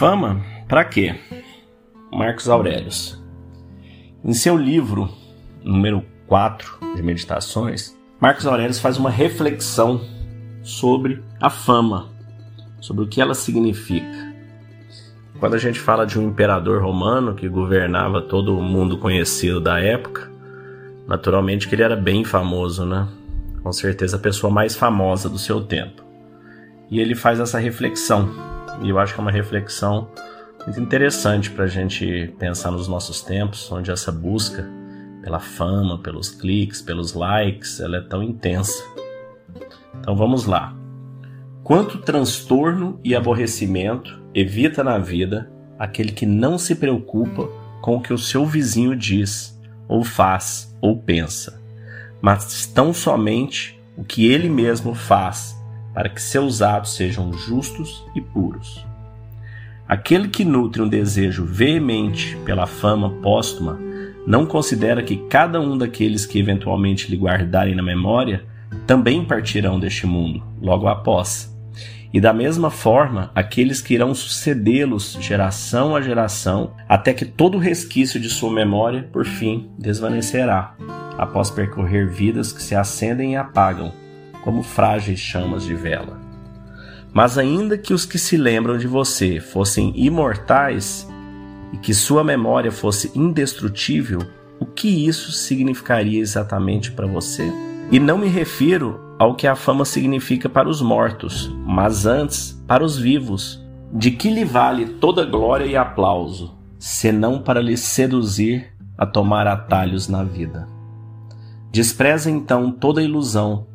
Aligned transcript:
fama, 0.00 0.40
para 0.66 0.82
quê? 0.82 1.14
Marcos 2.10 2.48
Aurelius. 2.48 3.22
Em 4.24 4.32
seu 4.32 4.56
livro 4.56 5.10
número 5.62 6.02
4 6.26 6.96
de 6.96 7.02
Meditações, 7.02 7.94
Marcos 8.18 8.46
Aurelius 8.46 8.78
faz 8.78 8.96
uma 8.96 9.10
reflexão 9.10 10.00
sobre 10.62 11.22
a 11.38 11.50
fama, 11.50 12.08
sobre 12.80 13.04
o 13.04 13.08
que 13.08 13.20
ela 13.20 13.34
significa. 13.34 14.34
Quando 15.38 15.52
a 15.52 15.58
gente 15.58 15.78
fala 15.78 16.06
de 16.06 16.18
um 16.18 16.28
imperador 16.28 16.82
romano 16.82 17.34
que 17.34 17.46
governava 17.46 18.22
todo 18.22 18.56
o 18.56 18.62
mundo 18.62 18.96
conhecido 18.96 19.60
da 19.60 19.80
época, 19.80 20.30
naturalmente 21.06 21.68
que 21.68 21.74
ele 21.74 21.82
era 21.82 21.94
bem 21.94 22.24
famoso, 22.24 22.86
né? 22.86 23.06
Com 23.62 23.70
certeza 23.70 24.16
a 24.16 24.20
pessoa 24.20 24.50
mais 24.50 24.74
famosa 24.74 25.28
do 25.28 25.38
seu 25.38 25.60
tempo. 25.60 26.02
E 26.90 26.98
ele 26.98 27.14
faz 27.14 27.38
essa 27.38 27.58
reflexão, 27.58 28.49
e 28.82 28.88
eu 28.88 28.98
acho 28.98 29.14
que 29.14 29.20
é 29.20 29.22
uma 29.22 29.30
reflexão 29.30 30.08
muito 30.64 30.80
interessante 30.80 31.50
para 31.50 31.64
a 31.64 31.68
gente 31.68 32.34
pensar 32.38 32.70
nos 32.70 32.88
nossos 32.88 33.22
tempos, 33.22 33.70
onde 33.70 33.90
essa 33.90 34.12
busca 34.12 34.68
pela 35.22 35.38
fama, 35.38 35.98
pelos 35.98 36.30
cliques, 36.30 36.80
pelos 36.80 37.12
likes, 37.12 37.80
ela 37.80 37.98
é 37.98 38.00
tão 38.00 38.22
intensa. 38.22 38.82
Então 39.98 40.16
vamos 40.16 40.46
lá. 40.46 40.74
Quanto 41.62 41.98
transtorno 41.98 42.98
e 43.04 43.14
aborrecimento 43.14 44.20
evita 44.34 44.82
na 44.82 44.98
vida 44.98 45.50
aquele 45.78 46.12
que 46.12 46.26
não 46.26 46.58
se 46.58 46.74
preocupa 46.74 47.48
com 47.80 47.96
o 47.96 48.00
que 48.00 48.12
o 48.12 48.18
seu 48.18 48.46
vizinho 48.46 48.96
diz, 48.96 49.58
ou 49.88 50.04
faz, 50.04 50.74
ou 50.80 51.02
pensa, 51.02 51.60
mas 52.20 52.66
tão 52.66 52.92
somente 52.92 53.80
o 53.96 54.04
que 54.04 54.26
ele 54.26 54.48
mesmo 54.48 54.94
faz 54.94 55.59
para 55.94 56.08
que 56.08 56.20
seus 56.20 56.62
atos 56.62 56.94
sejam 56.94 57.32
justos 57.32 58.04
e 58.14 58.20
puros. 58.20 58.84
Aquele 59.88 60.28
que 60.28 60.44
nutre 60.44 60.80
um 60.80 60.88
desejo 60.88 61.44
veemente 61.44 62.36
pela 62.44 62.66
fama 62.66 63.10
póstuma 63.22 63.78
não 64.26 64.46
considera 64.46 65.02
que 65.02 65.16
cada 65.28 65.60
um 65.60 65.76
daqueles 65.76 66.24
que 66.24 66.38
eventualmente 66.38 67.10
lhe 67.10 67.16
guardarem 67.16 67.74
na 67.74 67.82
memória 67.82 68.44
também 68.86 69.24
partirão 69.24 69.80
deste 69.80 70.06
mundo, 70.06 70.42
logo 70.62 70.86
após. 70.86 71.50
E 72.12 72.20
da 72.20 72.32
mesma 72.32 72.70
forma, 72.70 73.30
aqueles 73.34 73.80
que 73.80 73.94
irão 73.94 74.14
sucedê-los 74.14 75.16
geração 75.20 75.94
a 75.94 76.00
geração, 76.00 76.72
até 76.88 77.12
que 77.12 77.24
todo 77.24 77.58
resquício 77.58 78.18
de 78.18 78.28
sua 78.28 78.52
memória, 78.52 79.08
por 79.12 79.24
fim, 79.24 79.70
desvanecerá, 79.78 80.74
após 81.16 81.50
percorrer 81.50 82.08
vidas 82.08 82.52
que 82.52 82.62
se 82.62 82.74
acendem 82.74 83.32
e 83.32 83.36
apagam, 83.36 83.92
como 84.42 84.62
frágeis 84.62 85.18
chamas 85.18 85.64
de 85.64 85.74
vela. 85.74 86.18
Mas 87.12 87.36
ainda 87.36 87.76
que 87.76 87.92
os 87.92 88.04
que 88.04 88.18
se 88.18 88.36
lembram 88.36 88.78
de 88.78 88.86
você 88.86 89.40
fossem 89.40 89.92
imortais 89.96 91.08
e 91.72 91.76
que 91.76 91.92
sua 91.92 92.22
memória 92.22 92.70
fosse 92.70 93.10
indestrutível, 93.18 94.20
o 94.58 94.66
que 94.66 95.06
isso 95.06 95.32
significaria 95.32 96.20
exatamente 96.20 96.92
para 96.92 97.06
você? 97.06 97.52
E 97.90 97.98
não 97.98 98.18
me 98.18 98.28
refiro 98.28 99.00
ao 99.18 99.34
que 99.34 99.46
a 99.46 99.56
fama 99.56 99.84
significa 99.84 100.48
para 100.48 100.68
os 100.68 100.80
mortos, 100.80 101.52
mas 101.66 102.06
antes 102.06 102.62
para 102.66 102.84
os 102.84 102.96
vivos. 102.96 103.60
De 103.92 104.12
que 104.12 104.30
lhe 104.30 104.44
vale 104.44 104.86
toda 104.86 105.26
glória 105.26 105.64
e 105.64 105.76
aplauso, 105.76 106.56
senão 106.78 107.42
para 107.42 107.60
lhe 107.60 107.76
seduzir 107.76 108.72
a 108.96 109.04
tomar 109.04 109.48
atalhos 109.48 110.06
na 110.06 110.22
vida? 110.22 110.68
Despreza 111.72 112.30
então 112.30 112.70
toda 112.70 113.02
ilusão 113.02 113.66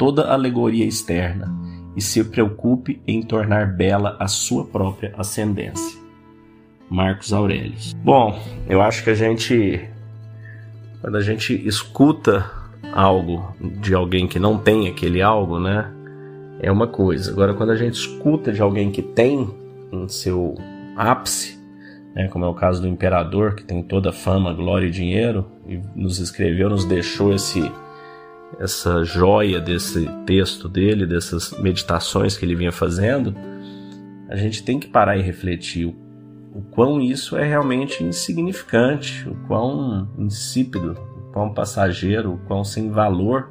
toda 0.00 0.32
alegoria 0.32 0.86
externa 0.86 1.54
e 1.94 2.00
se 2.00 2.24
preocupe 2.24 3.02
em 3.06 3.20
tornar 3.20 3.76
bela 3.76 4.16
a 4.18 4.26
sua 4.26 4.64
própria 4.64 5.12
ascendência. 5.18 6.00
Marcos 6.88 7.34
Aurelius. 7.34 7.92
Bom, 8.02 8.40
eu 8.66 8.80
acho 8.80 9.04
que 9.04 9.10
a 9.10 9.14
gente 9.14 9.90
quando 11.02 11.18
a 11.18 11.20
gente 11.20 11.54
escuta 11.68 12.50
algo 12.94 13.54
de 13.60 13.94
alguém 13.94 14.26
que 14.26 14.38
não 14.38 14.56
tem 14.56 14.88
aquele 14.88 15.20
algo, 15.20 15.60
né? 15.60 15.92
É 16.62 16.72
uma 16.72 16.86
coisa. 16.86 17.30
Agora, 17.30 17.52
quando 17.52 17.70
a 17.70 17.76
gente 17.76 17.92
escuta 17.92 18.54
de 18.54 18.62
alguém 18.62 18.90
que 18.90 19.02
tem 19.02 19.50
em 19.92 20.08
seu 20.08 20.54
ápice, 20.96 21.60
né, 22.14 22.26
como 22.28 22.46
é 22.46 22.48
o 22.48 22.54
caso 22.54 22.80
do 22.80 22.88
imperador, 22.88 23.54
que 23.54 23.64
tem 23.64 23.82
toda 23.82 24.12
fama, 24.12 24.52
glória 24.54 24.86
e 24.86 24.90
dinheiro, 24.90 25.46
e 25.66 25.78
nos 25.94 26.18
escreveu, 26.18 26.70
nos 26.70 26.86
deixou 26.86 27.34
esse 27.34 27.70
essa 28.58 29.04
joia 29.04 29.60
desse 29.60 30.08
texto 30.26 30.68
dele, 30.68 31.06
dessas 31.06 31.52
meditações 31.58 32.36
que 32.36 32.44
ele 32.44 32.54
vinha 32.54 32.72
fazendo, 32.72 33.34
a 34.28 34.36
gente 34.36 34.62
tem 34.62 34.78
que 34.78 34.88
parar 34.88 35.16
e 35.16 35.22
refletir 35.22 35.86
o, 35.86 35.94
o 36.54 36.62
quão 36.62 37.00
isso 37.00 37.36
é 37.36 37.46
realmente 37.46 38.02
insignificante, 38.02 39.28
o 39.28 39.34
quão 39.46 40.08
insípido, 40.18 40.92
o 41.16 41.32
quão 41.32 41.52
passageiro, 41.52 42.34
o 42.34 42.38
quão 42.38 42.64
sem 42.64 42.90
valor 42.90 43.50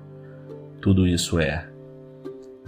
tudo 0.81 1.07
isso 1.07 1.39
é. 1.39 1.67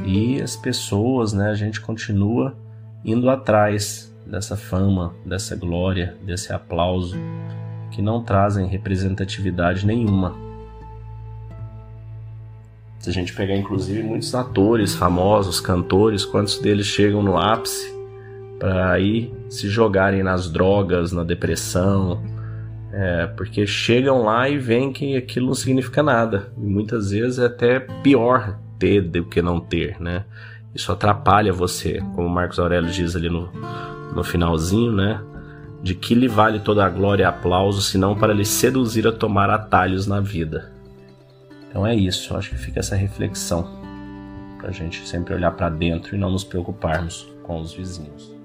E 0.03 0.41
as 0.41 0.55
pessoas, 0.55 1.33
né, 1.33 1.49
a 1.49 1.55
gente 1.55 1.79
continua 1.79 2.57
indo 3.05 3.29
atrás 3.29 4.15
dessa 4.25 4.55
fama, 4.55 5.13
dessa 5.25 5.55
glória, 5.55 6.17
desse 6.23 6.51
aplauso 6.51 7.17
que 7.91 8.01
não 8.01 8.23
trazem 8.23 8.67
representatividade 8.67 9.85
nenhuma 9.85 10.50
se 13.01 13.09
a 13.09 13.13
gente 13.13 13.33
pegar 13.33 13.55
inclusive 13.55 14.03
muitos 14.03 14.33
atores 14.35 14.93
famosos, 14.93 15.59
cantores, 15.59 16.23
quantos 16.23 16.59
deles 16.59 16.85
chegam 16.85 17.23
no 17.23 17.37
ápice 17.37 17.91
para 18.59 18.91
aí 18.91 19.33
se 19.49 19.67
jogarem 19.67 20.21
nas 20.21 20.47
drogas, 20.47 21.11
na 21.11 21.23
depressão, 21.23 22.21
é, 22.93 23.25
porque 23.25 23.65
chegam 23.65 24.21
lá 24.21 24.47
e 24.47 24.59
veem 24.59 24.93
que 24.93 25.17
aquilo 25.17 25.47
não 25.47 25.55
significa 25.55 26.03
nada. 26.03 26.53
E 26.55 26.61
muitas 26.61 27.09
vezes 27.09 27.39
é 27.39 27.47
até 27.47 27.79
pior 27.79 28.55
ter 28.77 29.01
do 29.01 29.25
que 29.25 29.41
não 29.41 29.59
ter, 29.59 29.99
né? 29.99 30.25
Isso 30.75 30.91
atrapalha 30.91 31.51
você, 31.51 32.03
como 32.15 32.29
Marcos 32.29 32.59
Aurélio 32.59 32.91
diz 32.91 33.15
ali 33.15 33.29
no, 33.29 33.49
no 34.15 34.23
finalzinho, 34.23 34.91
né? 34.91 35.19
De 35.81 35.95
que 35.95 36.13
lhe 36.13 36.27
vale 36.27 36.59
toda 36.59 36.85
a 36.85 36.89
glória 36.89 37.23
e 37.23 37.25
aplauso, 37.25 37.81
senão 37.81 38.15
para 38.15 38.31
lhe 38.31 38.45
seduzir 38.45 39.07
a 39.07 39.11
tomar 39.11 39.49
atalhos 39.49 40.05
na 40.05 40.19
vida. 40.19 40.70
Então 41.71 41.87
é 41.87 41.95
isso, 41.95 42.33
eu 42.33 42.37
acho 42.37 42.49
que 42.49 42.57
fica 42.57 42.81
essa 42.81 42.97
reflexão 42.97 43.65
para 44.57 44.67
a 44.67 44.71
gente 44.73 45.07
sempre 45.07 45.33
olhar 45.33 45.51
para 45.51 45.69
dentro 45.69 46.13
e 46.13 46.19
não 46.19 46.29
nos 46.29 46.43
preocuparmos 46.43 47.33
com 47.43 47.61
os 47.61 47.73
vizinhos. 47.73 48.35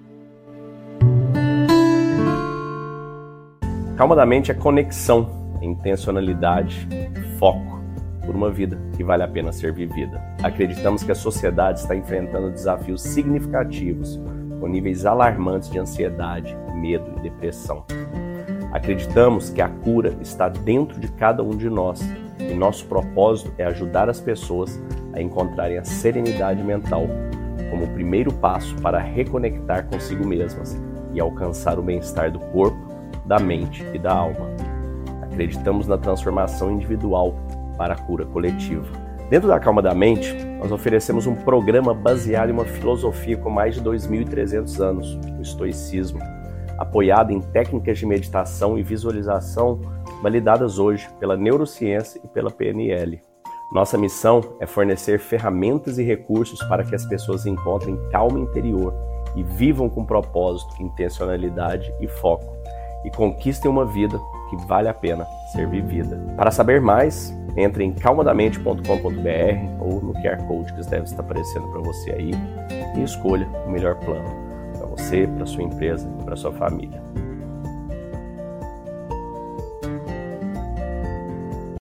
Calma 3.97 4.15
da 4.15 4.25
mente 4.25 4.53
é 4.53 4.55
conexão, 4.55 5.59
intencionalidade, 5.61 6.87
foco 7.37 7.81
por 8.25 8.33
uma 8.33 8.49
vida 8.49 8.79
que 8.97 9.03
vale 9.03 9.25
a 9.25 9.29
pena 9.29 9.51
ser 9.51 9.73
vivida. 9.73 10.23
Acreditamos 10.41 11.03
que 11.03 11.11
a 11.11 11.15
sociedade 11.15 11.81
está 11.81 11.97
enfrentando 11.97 12.53
desafios 12.53 13.03
significativos, 13.03 14.21
com 14.61 14.69
níveis 14.69 15.05
alarmantes 15.05 15.69
de 15.69 15.81
ansiedade, 15.81 16.57
medo 16.77 17.13
e 17.17 17.23
depressão. 17.23 17.85
Acreditamos 18.73 19.51
que 19.51 19.61
a 19.61 19.69
cura 19.69 20.17
está 20.21 20.49
dentro 20.49 21.01
de 21.01 21.09
cada 21.09 21.43
um 21.43 21.57
de 21.57 21.69
nós 21.69 22.01
e 22.39 22.55
nosso 22.55 22.87
propósito 22.87 23.53
é 23.59 23.65
ajudar 23.65 24.09
as 24.09 24.21
pessoas 24.21 24.81
a 25.13 25.21
encontrarem 25.21 25.79
a 25.79 25.85
serenidade 25.85 26.63
mental 26.63 27.07
como 27.71 27.85
o 27.85 27.89
primeiro 27.89 28.33
passo 28.33 28.75
para 28.77 28.99
reconectar 28.99 29.87
consigo 29.87 30.27
mesmas 30.27 30.81
e 31.13 31.21
alcançar 31.21 31.79
o 31.79 31.83
bem-estar 31.83 32.31
do 32.31 32.39
corpo, 32.39 32.79
da 33.25 33.39
mente 33.39 33.85
e 33.93 33.99
da 33.99 34.13
alma. 34.13 34.47
Acreditamos 35.23 35.87
na 35.87 35.99
transformação 35.99 36.71
individual 36.71 37.35
para 37.77 37.95
a 37.95 37.99
cura 37.99 38.25
coletiva. 38.25 38.87
Dentro 39.29 39.49
da 39.49 39.59
Calma 39.59 39.83
da 39.83 39.93
Mente, 39.93 40.33
nós 40.61 40.71
oferecemos 40.71 41.27
um 41.27 41.35
programa 41.35 41.93
baseado 41.93 42.51
em 42.51 42.53
uma 42.53 42.65
filosofia 42.65 43.37
com 43.37 43.51
mais 43.51 43.75
de 43.75 43.83
2.300 43.83 44.81
anos, 44.81 45.19
o 45.37 45.43
estoicismo, 45.43 46.21
apoiado 46.79 47.33
em 47.33 47.41
técnicas 47.41 47.99
de 47.99 48.07
meditação 48.07 48.79
e 48.79 48.83
visualização 48.83 49.81
validadas 50.23 50.79
hoje 50.79 51.09
pela 51.19 51.37
neurociência 51.37 52.21
e 52.25 52.29
pela 52.29 52.51
PNL. 52.51 53.21
Nossa 53.73 53.99
missão 53.99 54.41
é 54.61 54.67
fornecer 54.67 55.19
ferramentas 55.19 55.99
e 55.99 56.03
recursos 56.03 56.63
para 56.69 56.85
que 56.85 56.95
as 56.95 57.05
pessoas 57.05 57.47
encontrem 57.47 57.99
calma 58.11 58.39
interior 58.39 58.95
e 59.35 59.43
vivam 59.43 59.89
com 59.89 60.05
propósito, 60.05 60.81
intencionalidade 60.81 61.93
e 62.01 62.09
foco, 62.09 62.57
e 63.05 63.11
conquistem 63.11 63.71
uma 63.71 63.85
vida 63.85 64.19
que 64.49 64.57
vale 64.67 64.89
a 64.89 64.95
pena 64.95 65.27
ser 65.53 65.69
vivida. 65.69 66.17
Para 66.37 66.51
saber 66.51 66.81
mais, 66.81 67.37
entre 67.57 67.85
em 67.85 67.93
calmadamente.com.br 67.93 68.81
ou 69.81 70.01
no 70.01 70.13
QR 70.15 70.43
Code 70.47 70.73
que 70.73 70.89
deve 70.89 71.05
estar 71.05 71.23
aparecendo 71.23 71.69
para 71.69 71.81
você 71.81 72.13
aí 72.13 72.31
e 72.97 73.03
escolha 73.03 73.49
o 73.67 73.71
melhor 73.71 73.97
plano 73.97 74.47
para 74.77 74.87
você, 74.87 75.27
para 75.27 75.47
sua 75.47 75.63
empresa 75.63 76.09
e 76.21 76.25
para 76.25 76.37
sua 76.37 76.53
família. 76.53 77.06